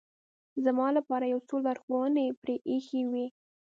[0.65, 3.25] زما لپاره یو څو لارښوونې پرې اېښې وې.